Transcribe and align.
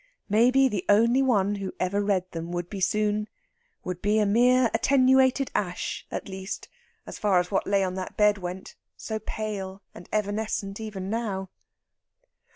Maybe 0.29 0.67
the 0.67 0.83
only 0.89 1.21
one 1.21 1.53
who 1.57 1.73
ever 1.79 2.03
read 2.03 2.31
them 2.31 2.51
would 2.53 2.71
be 2.71 2.81
soon 2.81 3.29
would 3.83 4.01
be 4.01 4.17
a 4.17 4.25
mere 4.25 4.71
attenuated 4.73 5.51
ash, 5.53 6.07
at 6.09 6.27
least, 6.27 6.67
as 7.05 7.19
far 7.19 7.37
as 7.39 7.51
what 7.51 7.67
lay 7.67 7.83
on 7.83 7.93
that 7.93 8.17
bed 8.17 8.39
went, 8.39 8.75
so 8.97 9.19
pale 9.19 9.83
and 9.93 10.09
evanescent 10.11 10.79
even 10.79 11.11
now. 11.11 11.51